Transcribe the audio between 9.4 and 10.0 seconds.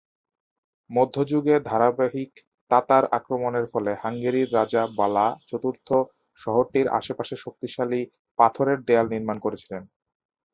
করেছিলেন।